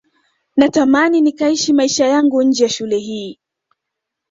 natamani 0.55 1.21
nikaishi 1.21 1.73
maisha 1.73 2.07
yangu 2.07 2.43
nje 2.43 2.63
ya 2.63 2.69
shule 2.69 2.97
hii 2.97 3.39